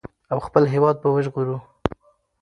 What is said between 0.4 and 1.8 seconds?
خپل هېواد به وژغورو.